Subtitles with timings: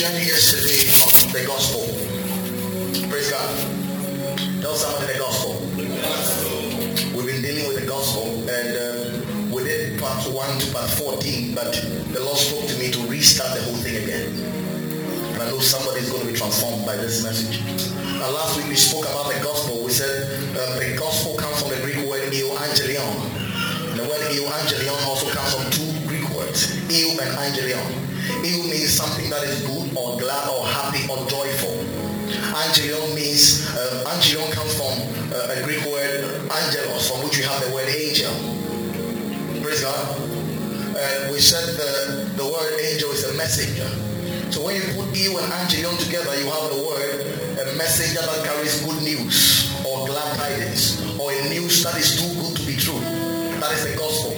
[0.00, 0.88] journey yesterday
[1.28, 1.84] the gospel.
[3.12, 3.52] Praise God.
[4.64, 5.60] Tell somebody the gospel.
[7.12, 11.54] We've been dealing with the gospel and um, we did part 1 to part 14,
[11.54, 11.76] but
[12.16, 14.32] the Lord spoke to me to restart the whole thing again.
[15.36, 17.60] And I know somebody is going to be transformed by this message.
[18.16, 19.84] Now last week we spoke about the gospel.
[19.84, 23.20] We said um, the gospel comes from the Greek word euangelion.
[24.00, 28.09] The word euangelion also comes from two Greek words, eu and angelion.
[28.44, 31.76] Eu means something that is good or glad or happy or joyful.
[32.54, 34.94] Angelion means, uh, angelion comes from
[35.34, 38.32] uh, a Greek word angelos, from which we have the word angel.
[39.62, 40.18] Praise God.
[40.96, 43.88] And we said the, the word angel is a messenger.
[44.50, 48.44] So when you put eu and angelion together, you have the word a messenger that
[48.44, 52.74] carries good news or glad tidings or a news that is too good to be
[52.74, 52.98] true.
[53.60, 54.32] That is the gospel.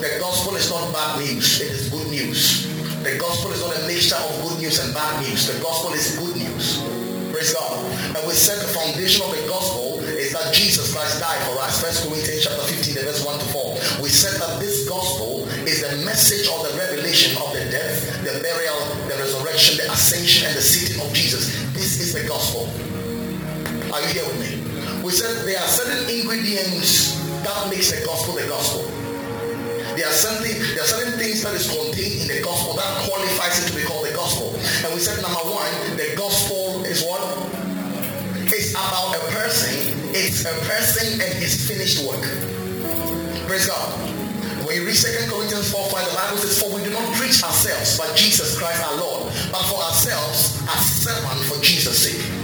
[0.00, 2.75] The gospel is not bad news, it is good news.
[3.06, 5.46] The gospel is not a mixture of good news and bad news.
[5.46, 6.82] The gospel is good news.
[7.30, 7.78] Praise God.
[8.02, 11.78] And we said the foundation of the gospel is that Jesus Christ died for us.
[11.78, 14.02] First Corinthians chapter 15, verse 1 to 4.
[14.02, 18.42] We said that this gospel is the message of the revelation of the death, the
[18.42, 21.54] burial, the resurrection, the ascension, and the seating of Jesus.
[21.78, 22.66] This is the gospel.
[23.94, 24.58] Are you here with me?
[25.06, 28.95] We said there are certain ingredients that makes the gospel the gospel.
[29.96, 33.64] There are something, there are certain things that is contained in the gospel that qualifies
[33.64, 34.52] it to be called the gospel.
[34.84, 37.24] And we said number one, the gospel is what?
[38.52, 39.72] It's about a person.
[40.12, 42.20] It's a person and his finished work.
[43.48, 43.88] Praise God.
[44.68, 47.42] When you read 2 Corinthians 4 5, the Bible says, For we do not preach
[47.42, 52.35] ourselves, but Jesus Christ our Lord, but for ourselves as servants for Jesus' sake.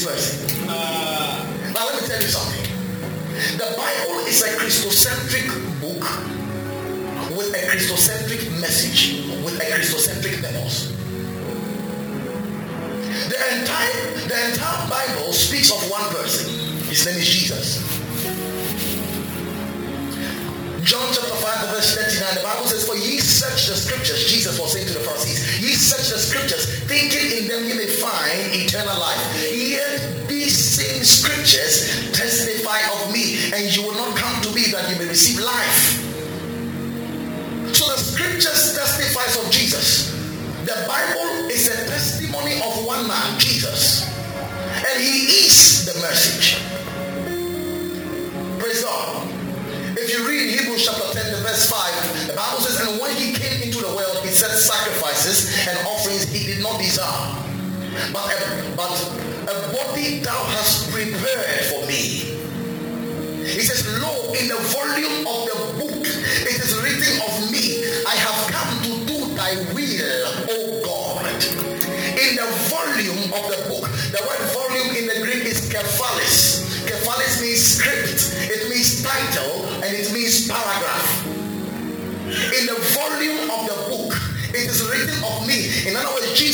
[0.00, 0.68] This person.
[0.68, 2.64] Uh, now let me tell you something.
[3.56, 5.48] The Bible is a Christocentric
[5.80, 6.02] book
[7.36, 10.92] with a Christocentric message, with a Christocentric purpose.
[13.28, 16.50] The entire, the entire Bible speaks of one person.
[16.88, 17.99] His name is Jesus.
[20.90, 24.72] John chapter 5, verse 39, the Bible says, For ye search the scriptures, Jesus was
[24.72, 28.98] saying to the Pharisees, ye search the scriptures, thinking in them ye may find eternal
[28.98, 29.22] life.
[29.54, 34.90] Yet these same scriptures testify of me, and you will not come to me that
[34.90, 36.02] you may receive life.
[37.70, 40.10] So the scriptures testifies of Jesus.
[40.66, 44.10] The Bible is a testimony of one man, Jesus.
[44.74, 46.58] And he is the message.
[48.58, 49.39] Praise God.
[50.10, 53.78] You read Hebrews chapter 10, verse 5, the Bible says, And when he came into
[53.78, 57.30] the world, he set sacrifices and offerings he did not desire.
[58.10, 58.90] But a, but
[59.46, 62.26] a body thou hast prepared for me.
[63.54, 68.18] He says, Lo, in the volume of the book it is written of me, I
[68.18, 71.22] have come to do thy will, O God.
[72.18, 76.09] In the volume of the book, the word volume in the Greek is kephalis.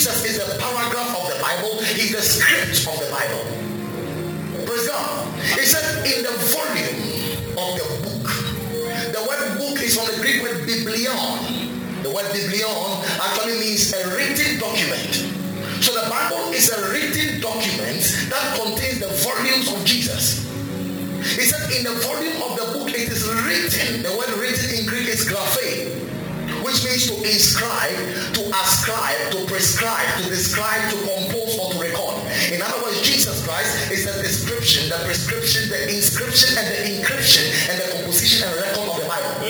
[0.06, 3.42] Jesus is the paragraph of the Bible, he's the script of the Bible.
[4.62, 5.26] Praise God.
[5.58, 8.30] He said, in the volume of the book.
[9.10, 11.10] The word book is from the Greek word biblion.
[12.06, 12.70] The word biblion
[13.18, 15.26] actually means a written document.
[15.82, 20.46] So the Bible is a written document that contains the volumes of Jesus.
[21.34, 24.06] He said, in the volume of the book, it is written.
[24.06, 25.95] The word written in Greek is graphe,
[26.76, 27.96] which means to inscribe,
[28.34, 32.16] to ascribe, to prescribe, to describe, to compose, or to record.
[32.52, 37.48] In other words, Jesus Christ is the description, the prescription, the inscription, and the encryption,
[37.70, 39.45] and the composition and record of the Bible.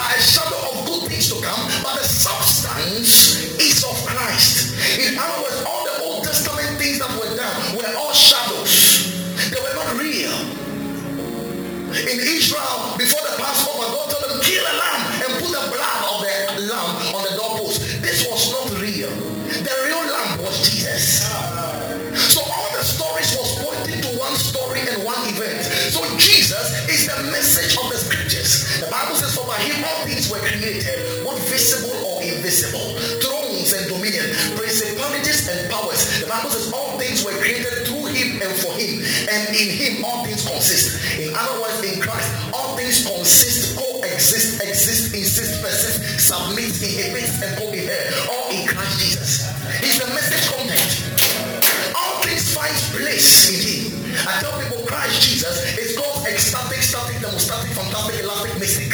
[0.00, 4.72] Are a shadow of good things to come, but the substance is of Christ.
[4.98, 5.59] In other words,
[32.50, 34.26] invisible, thrones and dominion,
[34.58, 36.02] principalities and powers.
[36.18, 38.98] The Bible says all things were created through him and for him,
[39.30, 40.98] and in him all things consist.
[41.14, 47.54] In other words, in Christ, all things consist, coexist, exist, insist, persist, submit, inhibit, and
[47.54, 48.18] co-inherit.
[48.26, 49.46] All in Christ Jesus.
[49.86, 50.90] Is the message content.
[51.94, 54.10] All things find place in him.
[54.26, 58.89] I tell people Christ Jesus is God's ecstatic, static, thermostatic, fantastic, elastic, mystic.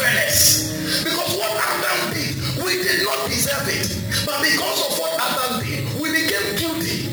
[0.00, 2.32] Because what Adam did,
[2.64, 3.84] we did not deserve it.
[4.24, 7.12] But because of what Adam did, we became guilty.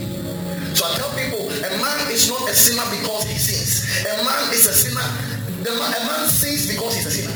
[0.72, 3.84] So I tell people, a man is not a sinner because he sins.
[4.08, 5.04] A man is a sinner.
[5.64, 7.36] The man, a man sins because he's a sinner.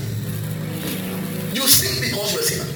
[1.54, 2.70] You sin because you're a sinner.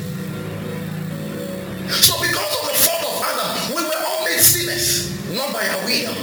[2.04, 5.86] So because of the fault of Adam, we were all made sinners, not by our
[5.86, 6.14] will.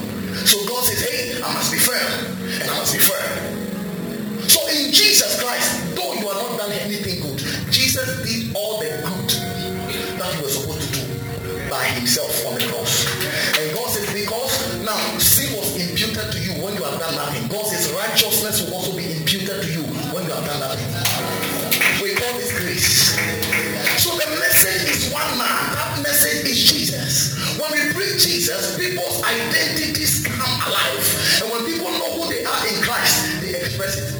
[0.45, 2.03] So God says, hey, I must be fair,
[2.61, 3.25] and I must be fair.
[4.49, 5.82] So in Jesus Christ,
[18.43, 22.03] righteousness will also be imputed to you when you have done nothing.
[22.03, 23.15] We call this grace.
[24.03, 25.75] So the message is one man.
[25.75, 27.39] That message is Jesus.
[27.59, 31.43] When we preach Jesus, people's identities come alive.
[31.43, 34.11] And when people know who they are in Christ, they express it.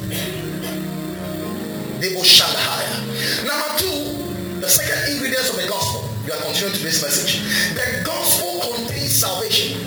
[1.99, 3.03] They will shout higher.
[3.43, 6.09] Number two, the second ingredients of the gospel.
[6.25, 7.43] You are continuing to this message.
[7.75, 9.79] The gospel contains salvation.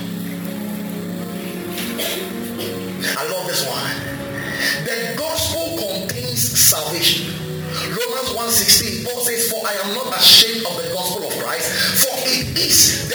[3.18, 3.95] I love this one.
[8.50, 11.70] 16, Paul says, For I am not ashamed of the gospel of Christ,
[12.04, 13.05] for it is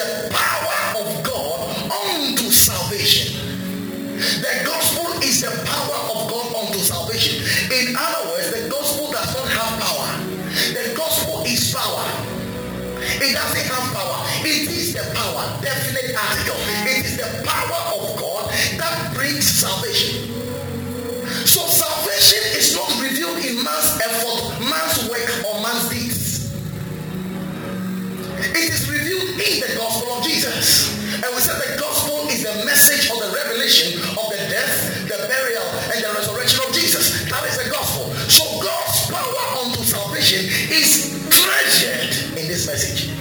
[28.55, 30.91] It is revealed in the gospel of Jesus.
[31.15, 35.17] And we said the gospel is the message or the revelation of the death, the
[35.27, 37.29] burial, and the resurrection of Jesus.
[37.29, 38.11] That is the gospel.
[38.27, 43.11] So God's power unto salvation is treasured in this message.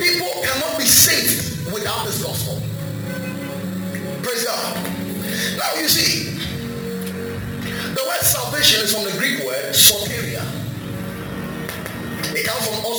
[0.00, 2.60] People cannot be saved without this gospel.
[4.22, 4.76] Praise God.
[5.56, 6.36] Now you see,
[7.94, 9.19] the word salvation is from the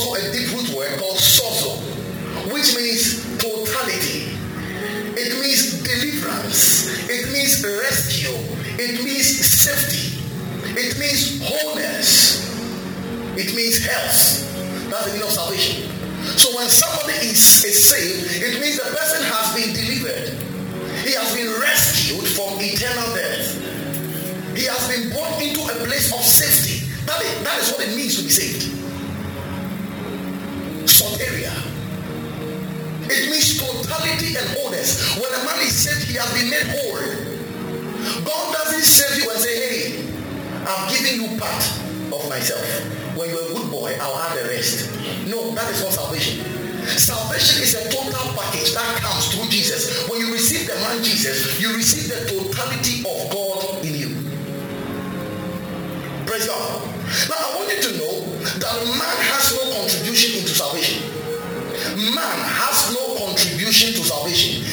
[0.02, 1.78] also a deep root word called sozo,
[2.52, 4.34] which means totality.
[5.14, 6.90] It means deliverance.
[7.10, 8.34] It means rescue.
[8.82, 10.18] It means safety.
[10.74, 12.50] It means wholeness.
[13.38, 14.90] It means health.
[14.90, 15.90] That's the meaning of salvation.
[16.38, 20.34] So when somebody is, is saved, it means the person has been delivered.
[21.06, 23.58] He has been rescued from eternal death.
[24.58, 26.88] He has been brought into a place of safety.
[27.06, 28.81] That is, that is what it means to be saved.
[31.02, 31.50] Soteria.
[33.10, 35.18] It means totality and wholeness.
[35.18, 37.02] When a man is saved, he has been made whole.
[38.24, 40.12] God doesn't save you and say, hey,
[40.70, 41.66] I'm giving you part
[42.14, 42.62] of myself.
[43.18, 44.94] When you're a good boy, I'll have the rest.
[45.28, 46.46] No, that is not salvation.
[46.86, 50.08] Salvation is a total package that comes through Jesus.
[50.10, 54.10] When you receive the man Jesus, you receive the totality of God in you.
[56.26, 56.82] Praise God.
[57.28, 61.04] Now I want you to know that man has no contribution into salvation.
[62.16, 64.64] Man has no contribution to salvation.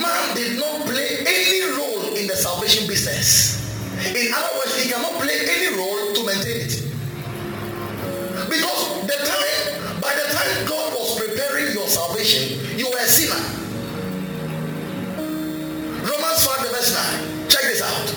[0.00, 3.62] Man did not play any role in the salvation business.
[4.10, 6.82] In other words, he cannot play any role to maintain it.
[8.50, 13.40] Because the time, by the time God was preparing your salvation, you were a sinner.
[16.02, 17.48] Romans 5 verse 9.
[17.48, 18.08] Check this out.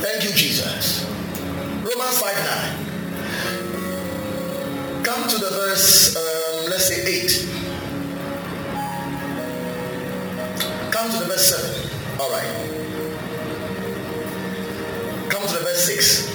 [0.00, 1.04] Thank you, Jesus.
[1.82, 2.79] Romans 5 9
[5.20, 7.46] come to the verse, um, let's say 8.
[10.90, 12.20] Come to the verse 7.
[12.20, 12.46] All right.
[15.28, 16.29] Come to the verse 6.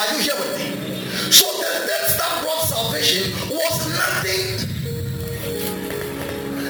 [0.00, 0.72] Are you here with me?
[1.30, 4.56] So the death that brought salvation was nothing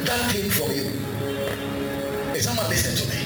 [0.04, 0.90] that came from you.
[2.34, 3.22] Is someone listening to me?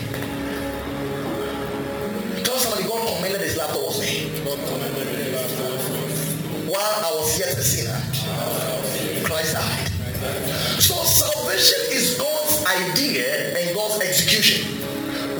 [2.44, 4.28] Tell somebody God commended his love towards me.
[6.68, 7.98] While I was yet a sinner,
[9.24, 9.88] Christ died.
[10.82, 14.68] So salvation is God's idea and God's execution.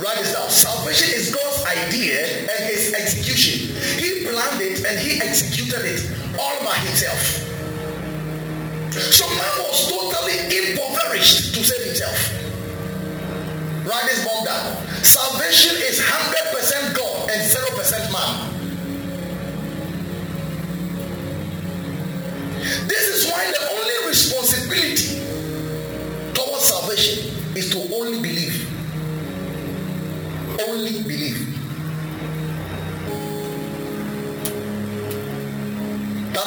[0.01, 0.49] Write this down.
[0.49, 3.77] Salvation is God's idea and his execution.
[4.01, 7.23] He planned it and he executed it all by himself.
[8.91, 12.19] So man was totally impoverished to save himself.
[13.87, 14.75] Write this bomb down.
[15.05, 18.51] Salvation is 100% God and 0% man.
[22.89, 25.23] This is why the only responsibility
[26.35, 28.67] towards salvation is to only believe.
[30.69, 31.44] Only believe.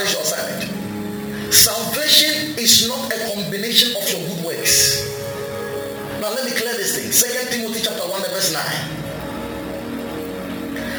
[0.05, 5.09] salvation, Salvation is not a combination of your good works.
[6.21, 7.11] Now let me clear this thing.
[7.11, 8.61] Second Timothy chapter 1 verse 9.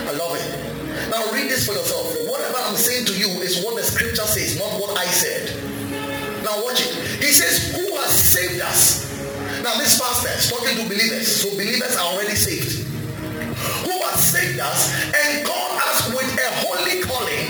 [0.08, 1.10] I love it.
[1.10, 2.10] Now read this for yourself.
[2.26, 5.54] Whatever I'm saying to you is what the scripture says, not what I said.
[6.42, 6.94] Now watch it.
[7.22, 9.06] He says, Who has saved us?
[9.62, 11.28] Now this pastor is talking to believers.
[11.28, 12.88] So believers are already saved.
[13.84, 17.47] Who has saved us and called us with a holy calling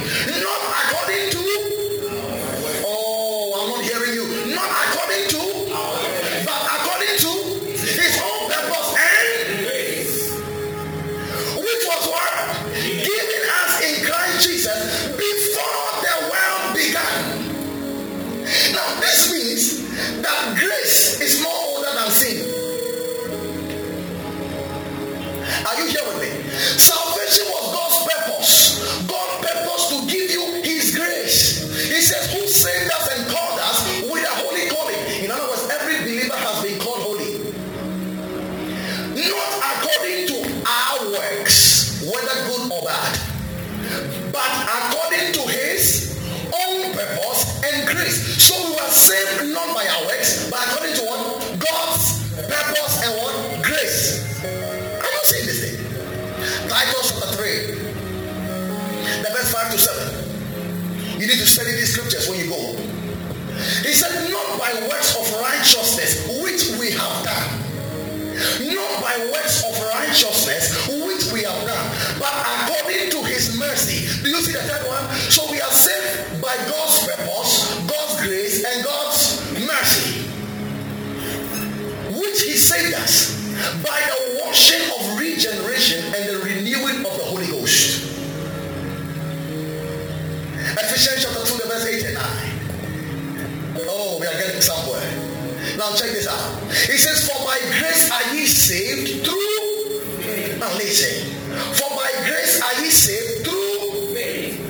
[96.28, 96.92] later.
[96.92, 100.58] He says, For by grace are ye saved through.
[100.58, 101.32] Now listen.
[101.74, 104.60] For by grace are ye saved through faith.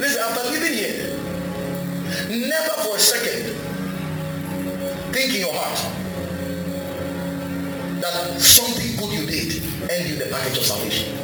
[0.00, 3.54] Listen, after living here, never for a second
[5.12, 5.78] think in your heart
[8.02, 11.16] that something good you did ended you the package of salvation.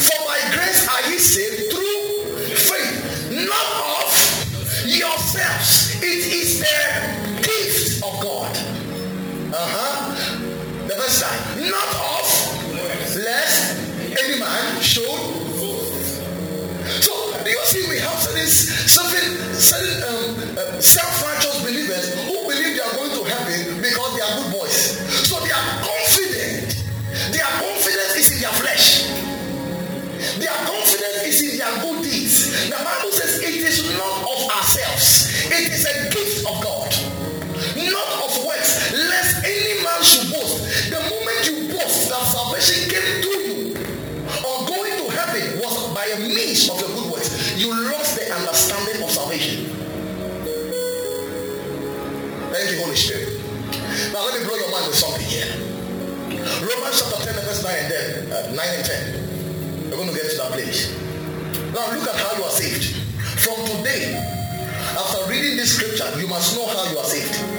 [0.00, 3.66] For by grace are ye saved through faith, not
[4.00, 4.30] of
[4.86, 5.96] yourselves.
[6.02, 7.09] It is the
[11.70, 14.80] not of lest any man.
[14.80, 15.04] Should.
[17.02, 17.12] So
[17.44, 19.49] do you see we have certain something
[61.80, 62.94] Now look at how you are saved.
[63.40, 64.12] From today,
[64.98, 67.49] after reading this scripture, you must know how you are saved.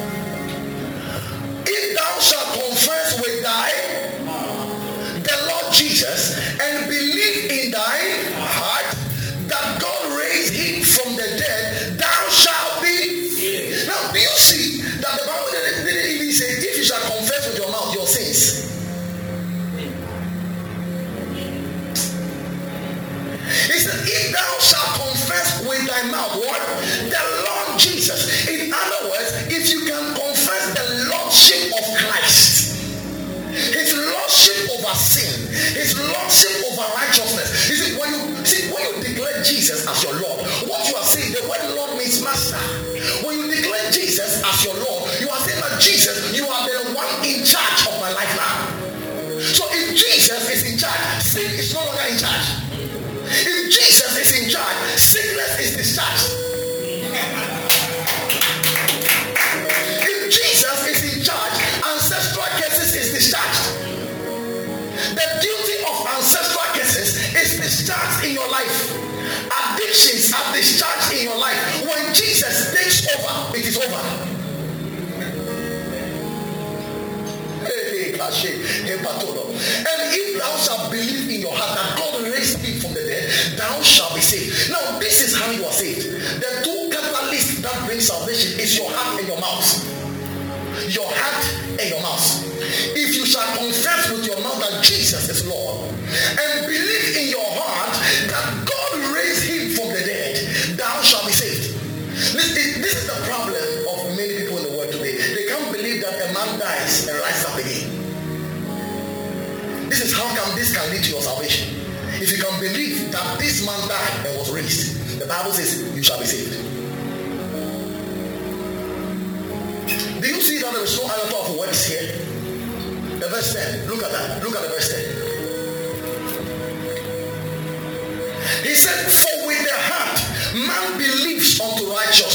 [128.63, 130.21] He said, For with the heart
[130.53, 132.30] man believes unto righteousness.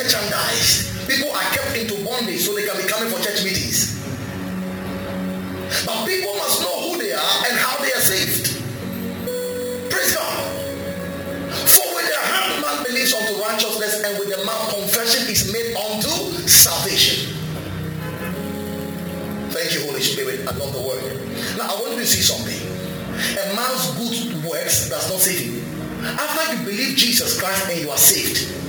[0.00, 0.88] merchandise.
[1.06, 4.00] People are kept into bondage so they can be coming for church meetings.
[5.84, 8.56] But people must know who they are and how they are saved.
[9.90, 10.36] Praise God.
[11.68, 15.76] For with the hand man believes unto righteousness and with the mouth confession is made
[15.76, 16.10] unto
[16.48, 17.36] salvation.
[19.52, 20.48] Thank you, Holy Spirit.
[20.48, 21.04] I love the word.
[21.58, 22.56] Now I want you to see something.
[23.36, 25.60] A man's good works does not save him.
[26.16, 28.59] After you believe Jesus Christ and you are saved,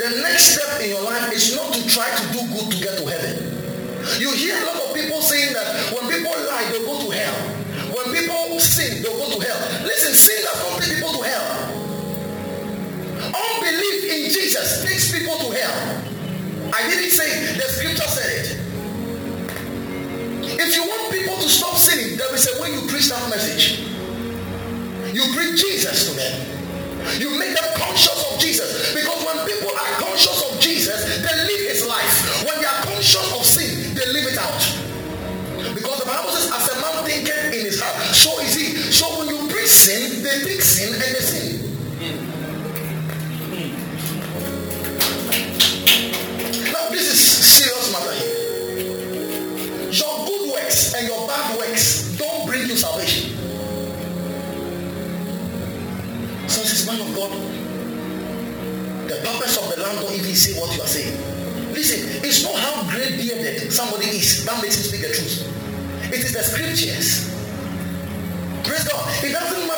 [0.00, 2.96] the next step in your life is not to try to do good to get
[2.96, 3.36] to heaven.
[4.16, 7.36] You hear a lot of people saying that when people lie, they go to hell.
[7.92, 9.84] When people sin, they go to hell.
[9.84, 11.44] Listen, sin does not take people to hell.
[13.28, 16.02] Unbelief in Jesus takes people to hell.
[16.72, 17.52] I didn't say.
[17.56, 18.56] The scripture said it.
[20.64, 23.80] If you want people to stop sinning, there is a way you preach that message.
[25.12, 26.59] You preach Jesus to them.
[27.18, 28.94] You make them conscious of Jesus.
[28.94, 32.44] Because when people are conscious of Jesus, they live his life.
[32.46, 34.62] When they are conscious of sin, they live it out.
[35.74, 38.76] Because the Bible says, as a man thinketh in his heart, so is he.
[38.92, 41.19] So when you preach sin, they think sin and they
[60.40, 61.12] See what you are saying.
[61.74, 65.44] Listen, it's not how great bearded somebody is that makes him speak the truth.
[66.08, 67.28] It is the scriptures.
[68.64, 69.04] Praise God.
[69.20, 69.68] It doesn't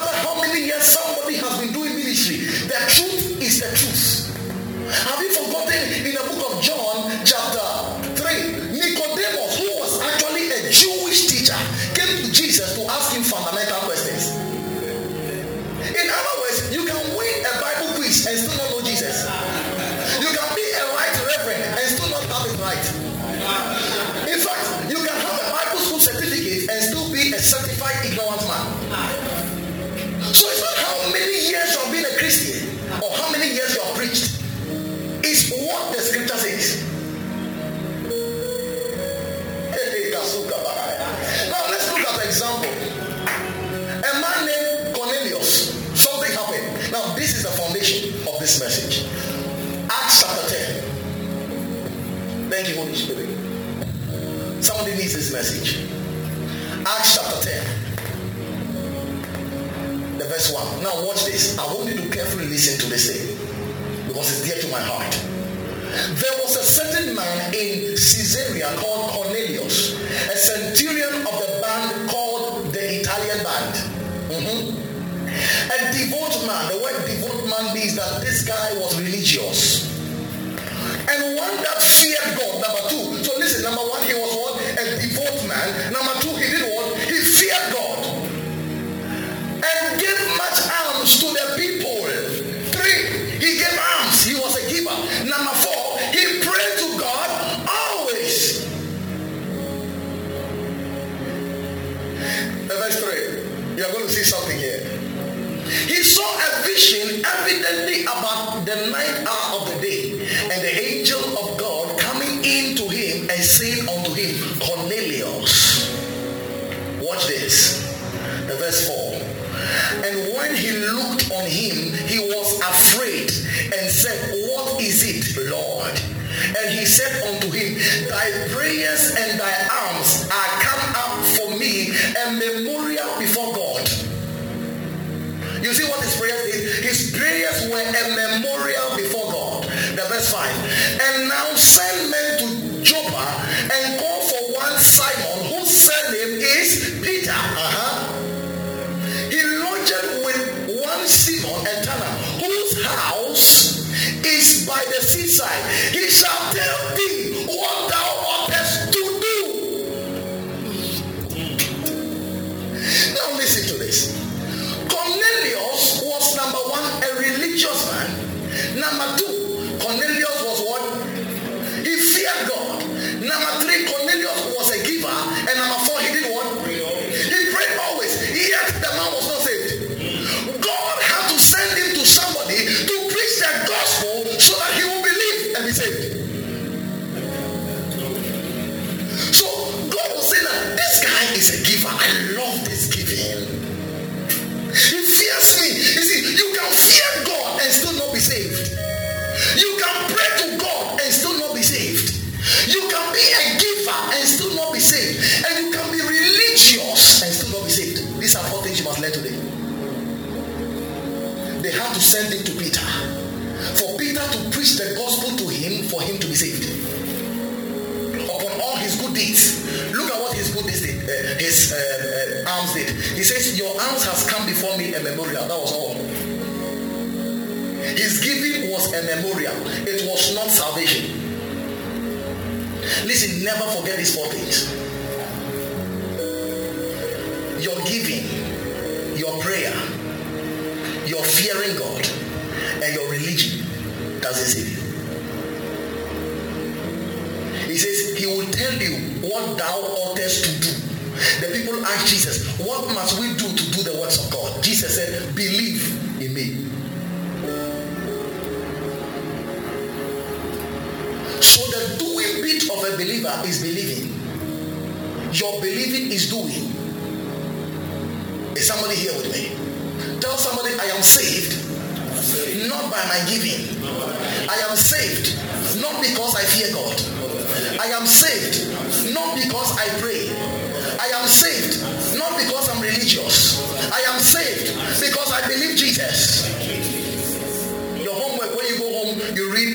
[55.32, 55.88] message.
[56.84, 57.64] Acts chapter 10,
[60.18, 60.82] the verse 1.
[60.82, 61.56] Now, watch this.
[61.58, 63.38] I want you to carefully listen to this thing
[64.08, 65.10] because it's dear to my heart.
[66.20, 69.94] There was a certain man in Caesarea called Cornelius,
[70.28, 73.74] a centurion of the band called the Italian band.
[74.28, 74.76] Mm-hmm.
[75.72, 76.68] A devout man.
[76.72, 79.88] The word devout man means that this guy was religious.
[81.08, 82.60] And one that feared God.
[82.60, 83.24] Number two.
[83.24, 84.02] So listen, number one,
[107.44, 107.91] vida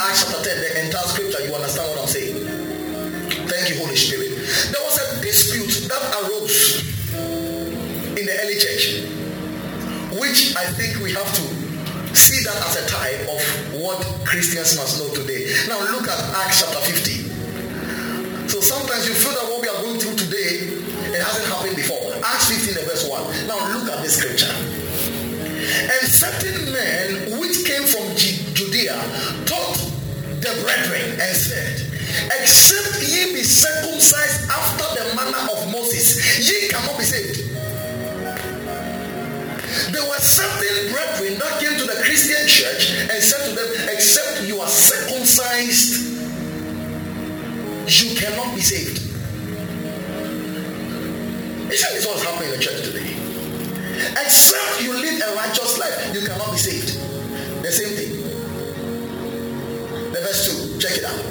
[0.07, 2.39] Acts chapter 10, the entire scripture, you understand what I'm saying.
[3.51, 4.39] Thank you, Holy Spirit.
[4.71, 6.79] There was a dispute that arose
[8.15, 9.03] in the early church,
[10.15, 11.43] which I think we have to
[12.15, 13.43] see that as a type of
[13.83, 15.51] what Christians must know today.
[15.67, 18.47] Now look at Acts chapter 15.
[18.47, 20.71] So sometimes you feel that what we are going through today,
[21.11, 21.99] it hasn't happened before.
[22.23, 23.47] Acts 15, verse 1.
[23.51, 24.55] Now look at this scripture.
[25.67, 28.15] And certain men which came from
[28.55, 28.95] Judea
[30.47, 31.75] the brethren and said,
[32.39, 37.43] Except ye be circumcised after the manner of Moses, ye cannot be saved.
[39.91, 44.47] There were certain brethren that came to the Christian church and said to them, Except
[44.47, 46.15] you are circumcised,
[47.87, 49.03] you cannot be saved.
[51.71, 53.11] Isn't this what's happening in the church today?
[54.23, 56.99] Except you live a righteous life, you cannot be saved.
[57.63, 58.16] The same thing.
[60.27, 61.23] Verse 2, check it out.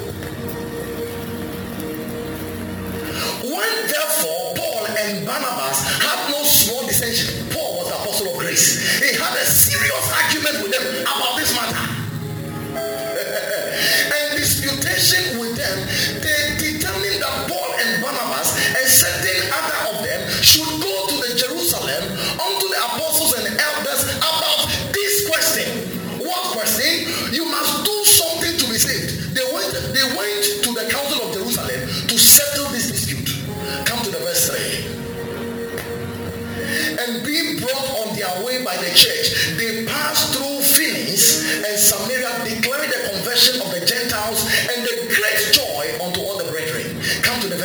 [3.45, 8.97] When therefore Paul and Barnabas had no small dissension, Paul was the apostle of grace.
[8.97, 11.26] He had a serious argument with them about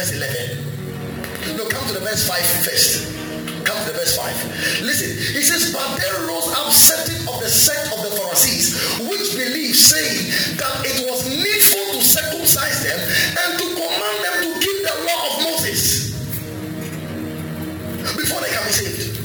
[0.03, 1.57] verse 11.
[1.57, 3.07] No, come to the verse 5 first.
[3.65, 4.83] Come to the verse 5.
[4.83, 8.75] Listen, he says, But there rose up certain of the sect of the Pharisees,
[9.07, 14.51] which believed, saying that it was needful to circumcise them and to command them to
[14.59, 16.11] keep the law of Moses
[18.03, 19.23] before they can be saved.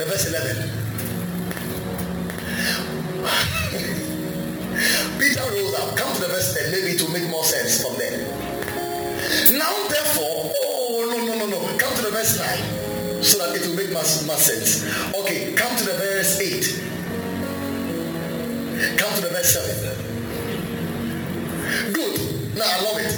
[0.00, 0.64] The verse 11.
[5.18, 5.96] Peter rose up.
[5.96, 8.15] Come to the verse 10, maybe to make more sense from there.
[9.96, 11.60] Therefore, oh, no, no, no, no.
[11.78, 14.84] Come to the verse 9 so that it will make more, more sense.
[15.16, 16.84] Okay, come to the verse 8.
[19.00, 19.96] Come to the verse 7.
[21.96, 22.20] Good.
[22.60, 23.08] Now I love it.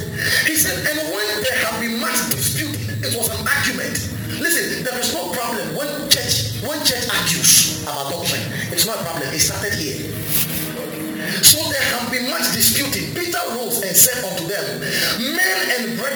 [0.47, 3.99] He said, and when there had been much dispute, it was an argument.
[4.39, 8.47] Listen, there is no problem when church when church argues about doctrine.
[8.71, 9.27] It's not a problem.
[9.35, 9.99] It started here.
[11.43, 13.13] So there have been much disputing.
[13.15, 14.79] Peter rose and said unto them,
[15.35, 16.08] Men and brethren,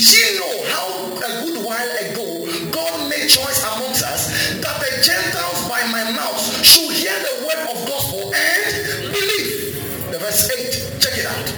[0.00, 5.68] ye know how a good while ago God made choice amongst us that the Gentiles
[5.68, 9.76] by my mouth should hear the word of gospel and believe.
[10.10, 11.04] The verse 8.
[11.04, 11.48] Check it out.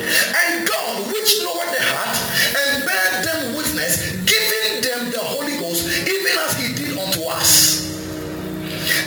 [0.00, 2.16] And God, which knoweth the heart,
[2.56, 8.00] and bear them witness, giving them the Holy Ghost, even as he did unto us.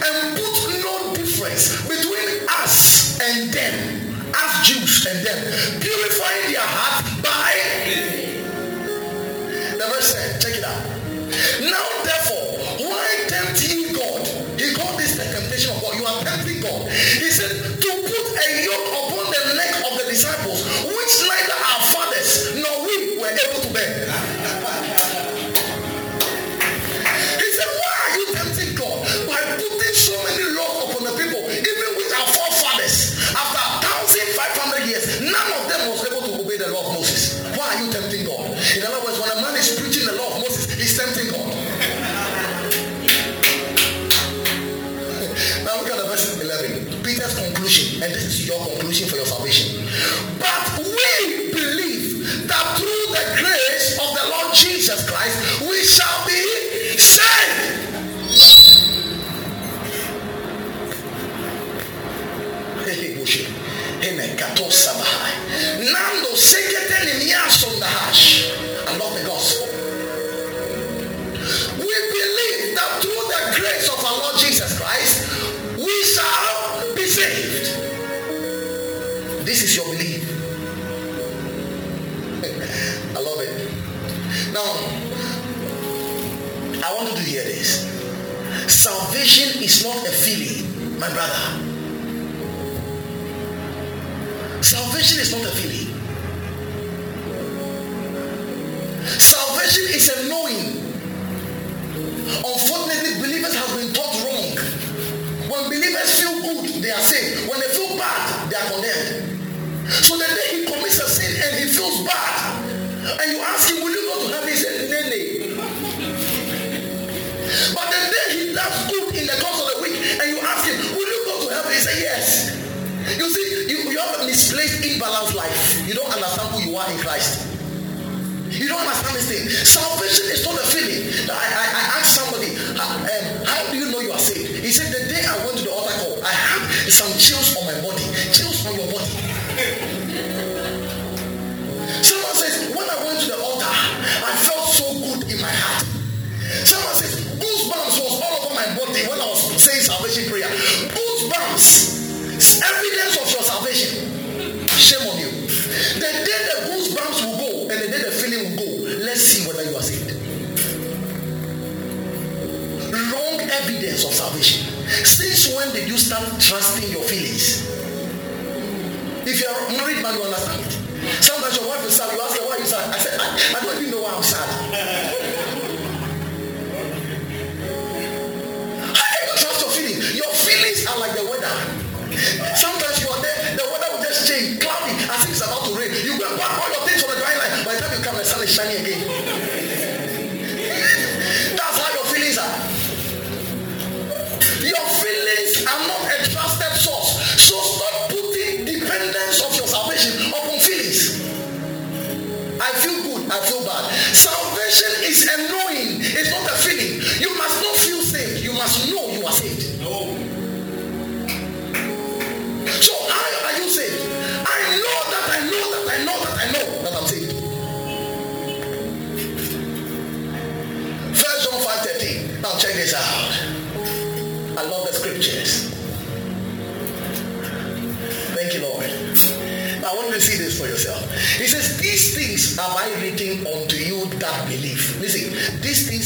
[0.05, 5.81] And put no difference between us and them, as Jews and them,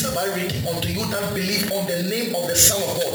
[0.05, 3.14] shall I read unto you that believe on the name of the Son of God.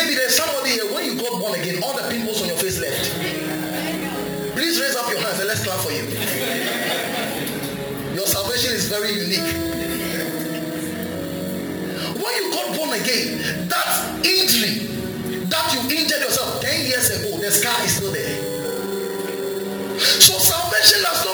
[0.00, 2.80] Maybe there's somebody here, when you got born again, all the pimples on your face
[2.80, 3.12] left.
[4.56, 6.08] Please raise up your hands and let's clap for you.
[8.16, 9.44] Your salvation is very unique.
[12.16, 14.88] When you got born again, that injury
[15.52, 18.40] that you injured yourself 10 years ago, the scar is still there.
[20.00, 21.29] So salvation does not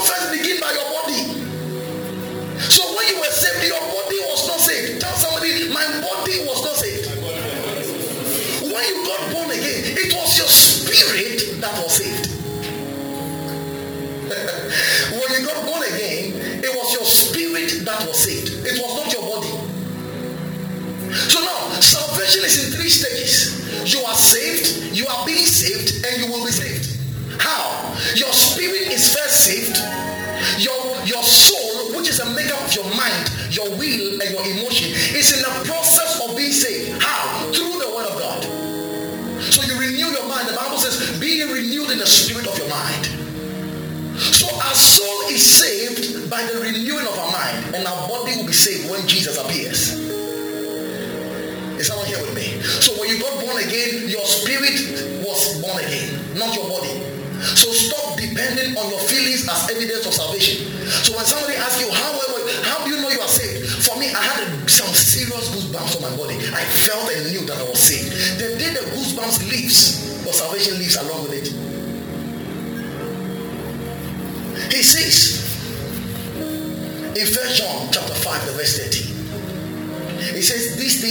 [35.35, 35.66] emotion, is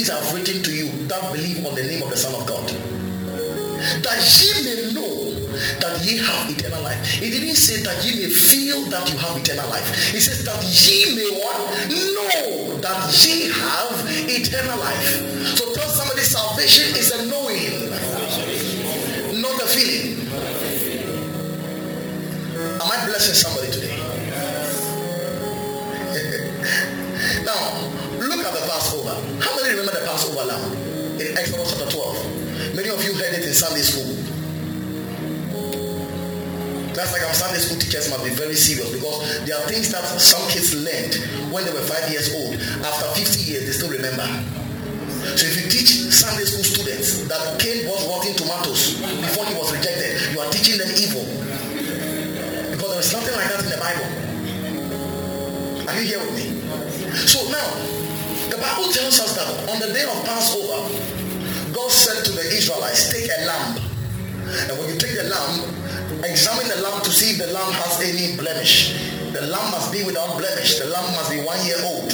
[0.05, 2.47] things I have written to you that believe on the name of the Son of
[2.47, 2.67] God.
[4.03, 5.33] That ye may know
[5.79, 7.05] that ye have eternal life.
[7.05, 10.11] He didn't say that ye may feel that you have eternal life.
[10.11, 11.57] He says that ye may what?
[11.89, 15.57] Know that ye have eternal life.
[15.57, 17.89] So tell somebody salvation is a knowing,
[19.41, 20.27] not a feeling.
[22.81, 23.97] Am I blessing somebody today?
[27.45, 27.84] now,
[28.95, 29.19] Passover.
[29.43, 30.71] How many remember the Passover lamb
[31.19, 32.75] in Exodus chapter 12?
[32.75, 34.07] Many of you heard it in Sunday school.
[36.95, 40.03] That's like our Sunday school teachers must be very serious because there are things that
[40.19, 41.19] some kids learned
[41.51, 42.55] when they were five years old.
[42.87, 44.23] After 50 years, they still remember.
[45.35, 48.95] So if you teach Sunday school students that Cain was rotten tomatoes
[49.27, 51.27] before he was rejected, you are teaching them evil.
[52.71, 54.07] Because there is nothing like that in the Bible.
[55.83, 56.47] Are you here with me?
[57.27, 57.94] So now,
[58.65, 60.81] Bible tells us that on the day of Passover,
[61.73, 63.77] God said to the Israelites, take a lamb.
[64.69, 65.75] And when you take the lamb,
[66.23, 68.97] Examine the lamb to see if the lamb has any blemish.
[69.33, 70.79] The lamb must be without blemish.
[70.79, 72.11] The lamb must be one year old.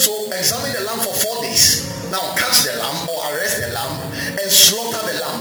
[0.00, 1.90] So examine the lamb for four days.
[2.10, 3.94] Now catch the lamb or arrest the lamb
[4.34, 5.40] and slaughter the lamb.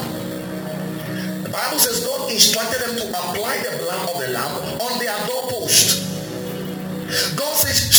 [1.44, 5.18] The Bible says God instructed them to apply the blood of the lamb on their
[5.26, 6.04] doorpost.
[7.38, 7.93] God says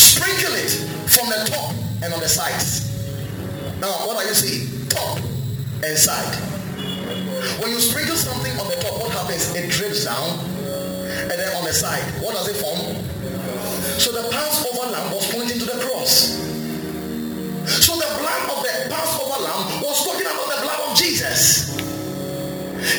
[2.03, 2.91] and on the sides.
[3.79, 4.87] Now what are you seeing?
[4.89, 5.19] Top
[5.83, 6.35] and side.
[7.61, 9.53] When you sprinkle something on the top, what happens?
[9.55, 10.39] It drips down.
[11.25, 12.95] And then on the side, what does it form?
[13.99, 16.35] So the Passover lamb was pointing to the cross.
[17.65, 21.75] So the blood of the Passover lamb was talking about the blood of Jesus.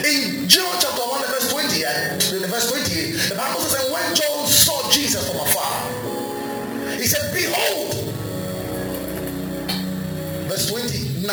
[0.02, 4.35] In John chapter 1, verse 20, uh, verse 20, the Bible says, and when John
[10.56, 11.28] verse 29.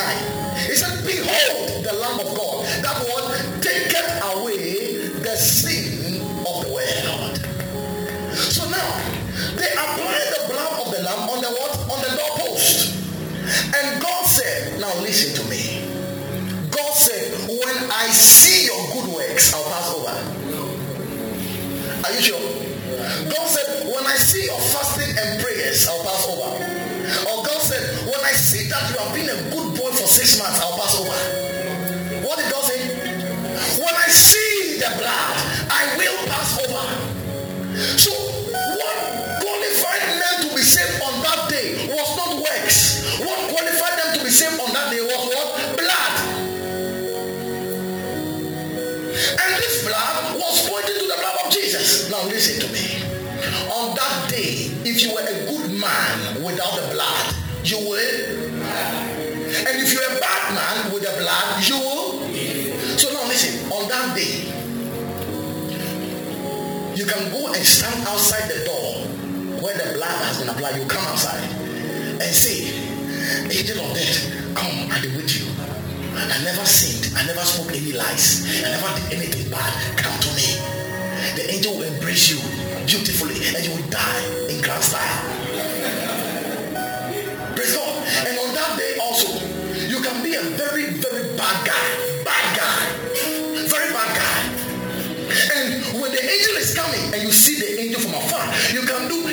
[0.67, 6.73] He said, Behold the Lamb of God that one taketh away the sin of the
[6.73, 7.37] world.
[8.35, 8.91] So now
[9.55, 11.71] they apply the blood of the lamb on the what?
[11.91, 12.95] On the doorpost.
[13.75, 15.87] And God said, Now listen to me.
[16.71, 18.82] God said, When I see your
[30.43, 30.72] months, I'll
[70.73, 70.81] been.
[70.81, 71.43] You come outside
[72.21, 72.73] and say,
[73.49, 75.45] Angel of death, come, I be with you.
[76.15, 77.15] I never sinned.
[77.17, 78.45] I never spoke any lies.
[78.63, 79.97] I never did anything bad.
[79.97, 80.57] Come to me.
[81.35, 82.39] The angel will embrace you
[82.85, 85.43] beautifully and you will die in grand style.
[87.55, 87.93] Praise God.
[88.27, 89.29] And on that day also,
[89.87, 91.87] you can be a very, very bad guy.
[92.25, 92.81] Bad guy.
[93.67, 94.37] very bad guy
[95.55, 99.07] And when the angel is coming and you see the angel from afar, you can
[99.07, 99.23] do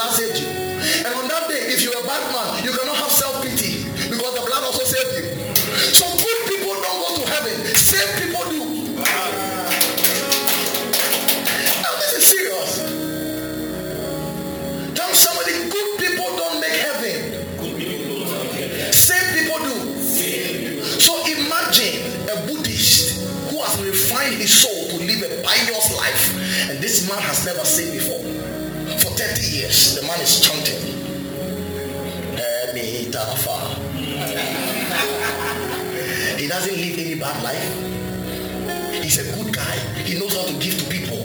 [0.00, 0.40] last age.
[1.04, 3.09] And on that day, if you're a bad man, you cannot have
[36.50, 37.62] doesn't live any bad life.
[39.00, 39.76] He's a good guy.
[40.02, 41.22] He knows how to give to people.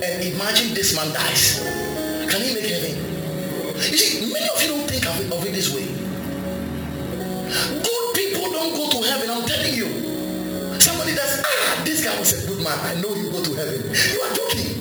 [0.00, 1.60] And imagine this man dies.
[2.30, 2.96] Can he make heaven?
[3.76, 5.84] You see, many of you don't think of it, of it this way.
[7.84, 10.80] Good people don't go to heaven, I'm telling you.
[10.80, 12.78] Somebody does, ah, this guy was a good man.
[12.88, 13.84] I know you go to heaven.
[13.84, 14.73] You are joking.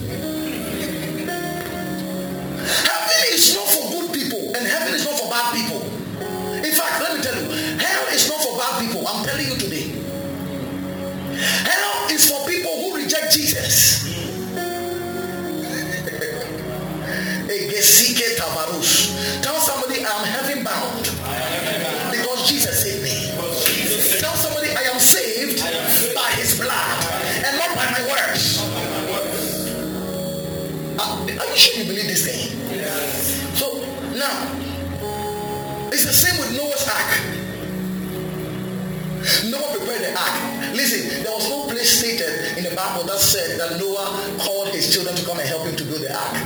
[43.05, 44.07] That said that Noah
[44.39, 46.39] called his children to come and help him to build the ark.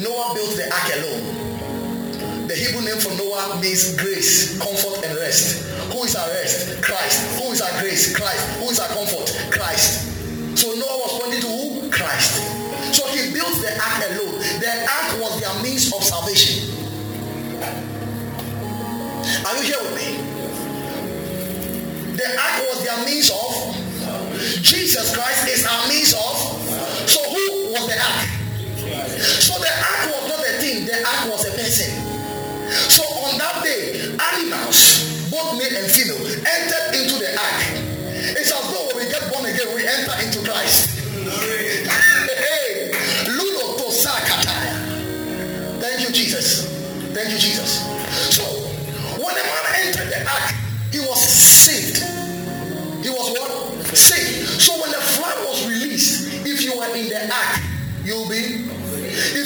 [0.00, 2.48] Noah built the ark alone.
[2.48, 5.68] The Hebrew name for Noah means grace, comfort, and rest.
[5.92, 6.82] Who is our rest?
[6.82, 7.38] Christ.
[7.38, 8.16] Who is our grace?
[8.16, 8.58] Christ.
[8.58, 9.30] Who is our comfort?
[9.52, 10.10] Christ.
[10.58, 11.90] So Noah was pointing to who?
[11.90, 12.40] Christ.
[12.96, 14.40] So he built the ark alone.
[14.58, 16.72] The ark was their means of salvation.
[19.46, 20.18] Are you here with me?
[22.16, 23.79] The ark was their means of.
[24.62, 26.36] Jesus Christ is our means of.
[27.08, 28.28] So who was the ark?
[29.20, 31.90] So the ark was not a thing, the ark was a person.
[32.88, 36.22] So on that day, animals, both male and female,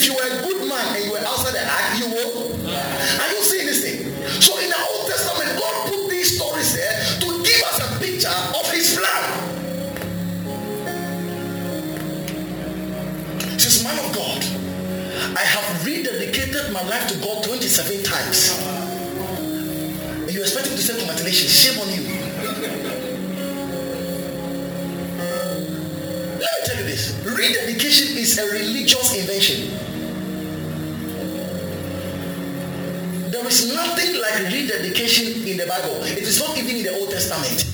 [0.06, 2.52] you were a good man and you were outside the ark, you will.
[3.22, 4.12] Are you seeing this thing?
[4.40, 8.28] So in the Old Testament, God put these stories there to give us a picture
[8.28, 9.22] of his plan.
[13.58, 14.44] Since man of God,
[15.38, 18.58] I have rededicated my life to God 27 times.
[18.60, 21.52] And you expect me to say congratulations.
[21.52, 22.02] Shame on you.
[26.28, 27.14] Let me tell you this.
[27.24, 29.83] Rededication is a religious invention.
[33.44, 36.00] There is nothing like rededication in the Bible.
[36.00, 37.68] It is not even in the Old Testament.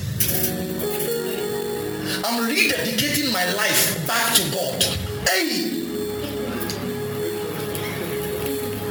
[2.27, 4.83] I'm rededicating my life back to God.
[5.31, 5.71] Hey!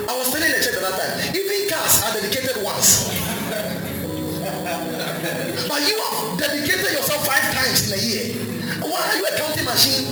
[0.08, 3.12] I was telling the church at that time, even cars are dedicated once.
[5.68, 8.40] but you have dedicated yourself five times in a year.
[8.88, 10.08] Why are you a counting machine?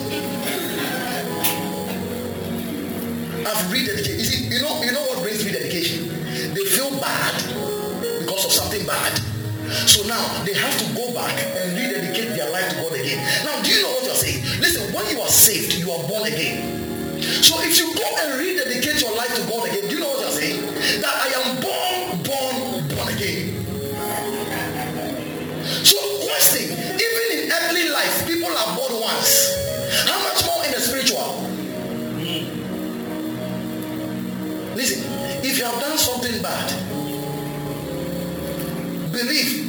[3.49, 4.19] I've rededicated.
[4.21, 5.08] You see, you know, you know
[8.89, 13.21] So now they have to go back and rededicate their life to God again.
[13.45, 14.43] Now, do you know what you're saying?
[14.61, 17.21] Listen, when you are saved, you are born again.
[17.45, 19.78] So if you go and rededicate your life to God again,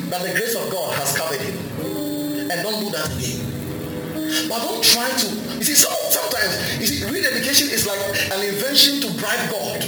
[0.10, 1.56] that the grace of God has covered him.
[2.50, 3.46] And don't do that again.
[4.50, 5.28] But don't try to.
[5.58, 8.00] You see, sometimes, you see, rededication is like
[8.34, 9.84] an invention to bribe God.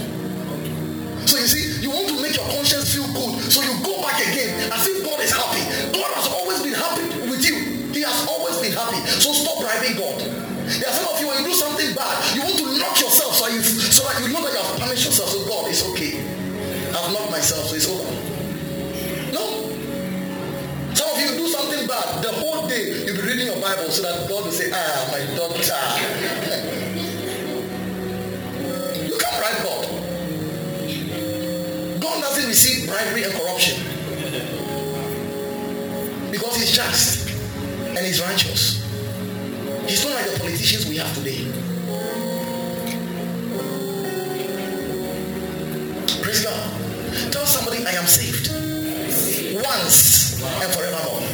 [1.28, 3.42] So you see, you want to make your conscience feel good.
[3.52, 5.01] So you go back again as if
[23.62, 25.54] Bible so that God will say, Ah, my daughter.
[29.06, 29.86] you can't bribe God.
[32.02, 33.78] God doesn't receive bribery and corruption.
[36.32, 37.30] Because he's just
[37.86, 38.82] and he's righteous.
[39.88, 41.46] He's not like the politicians we have today.
[46.24, 47.32] Praise God.
[47.32, 48.50] Tell somebody I am saved.
[49.64, 51.31] Once and forevermore.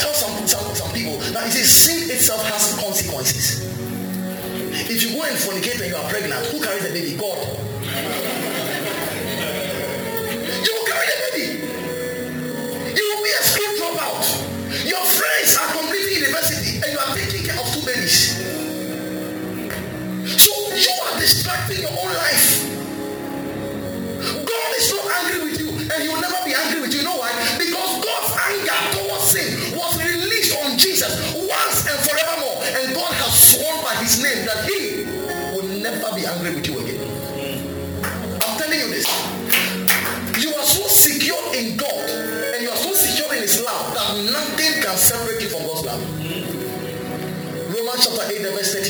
[0.00, 1.18] Tell some, some, some people.
[1.32, 3.68] Now It is sin itself has consequences.
[4.88, 7.16] If you go and fornicate and you are pregnant, who carries the baby?
[7.16, 7.36] God.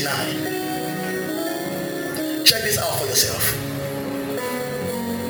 [0.00, 0.16] Check
[2.64, 3.52] this out for yourself.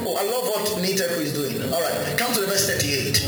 [0.06, 1.60] Oh, I love what Niteku is doing.
[1.74, 3.26] All right, come to the verse 38.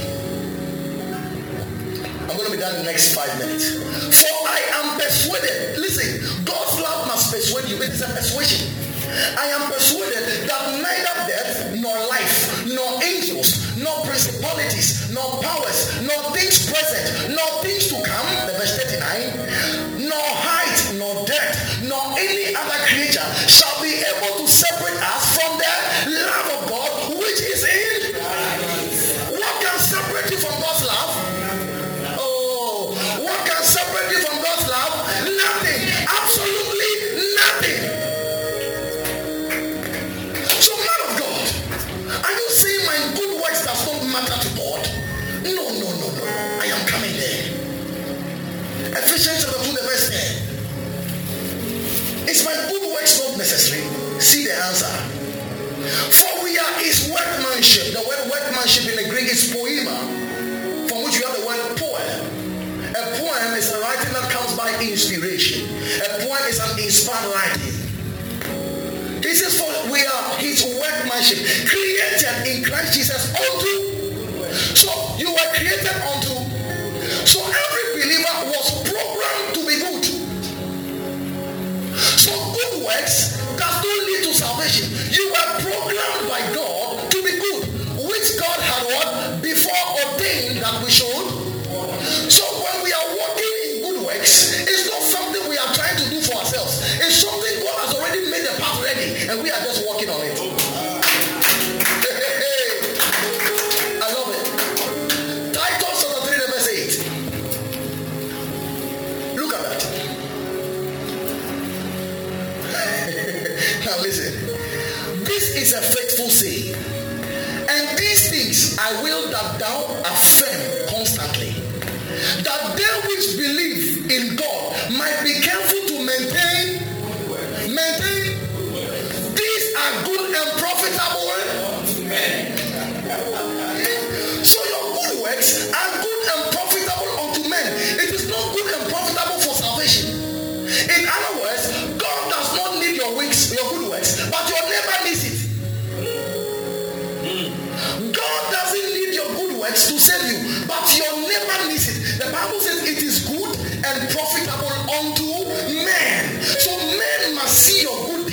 [2.31, 3.75] I'm going to be done in the next five minutes.
[4.23, 5.79] For I am persuaded.
[5.79, 7.83] Listen, God's love must persuade you.
[7.83, 8.71] It is a persuasion.
[9.37, 16.23] I am persuaded that neither death, nor life, nor angels, nor principalities, nor powers, nor
[16.39, 17.82] things present, nor things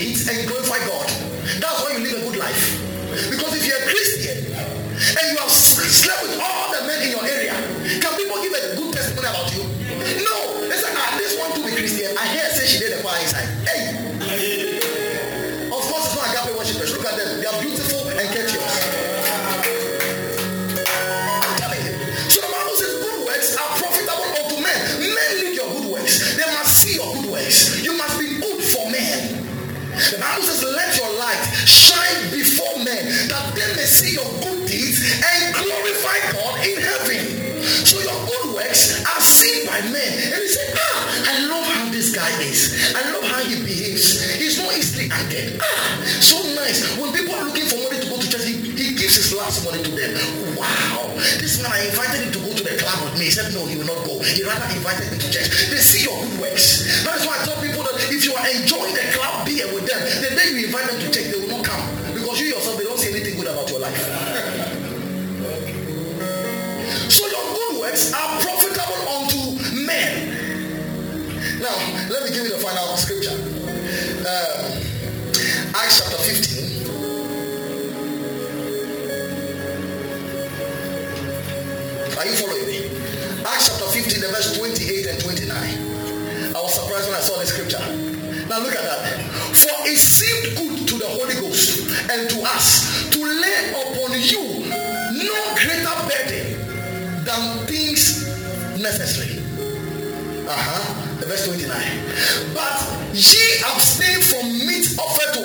[0.01, 0.59] It's a
[54.89, 55.28] He
[103.10, 103.41] But ye
[103.74, 105.38] abstain from meat offered